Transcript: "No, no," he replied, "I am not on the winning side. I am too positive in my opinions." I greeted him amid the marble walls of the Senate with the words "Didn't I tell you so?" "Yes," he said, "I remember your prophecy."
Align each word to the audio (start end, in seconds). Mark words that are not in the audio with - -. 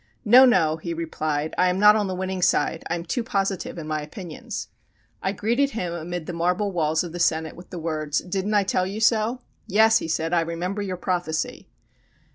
"No, 0.25 0.45
no," 0.45 0.77
he 0.77 0.95
replied, 0.95 1.53
"I 1.59 1.69
am 1.69 1.77
not 1.79 1.95
on 1.95 2.07
the 2.07 2.15
winning 2.15 2.41
side. 2.41 2.83
I 2.89 2.95
am 2.95 3.05
too 3.05 3.23
positive 3.23 3.77
in 3.77 3.85
my 3.87 4.01
opinions." 4.01 4.69
I 5.21 5.31
greeted 5.31 5.69
him 5.69 5.93
amid 5.93 6.25
the 6.25 6.33
marble 6.33 6.71
walls 6.71 7.03
of 7.03 7.11
the 7.11 7.19
Senate 7.19 7.55
with 7.55 7.69
the 7.69 7.77
words 7.77 8.17
"Didn't 8.17 8.55
I 8.55 8.63
tell 8.63 8.87
you 8.87 8.99
so?" 8.99 9.41
"Yes," 9.67 9.99
he 9.99 10.07
said, 10.07 10.33
"I 10.33 10.41
remember 10.41 10.81
your 10.81 10.97
prophecy." 10.97 11.69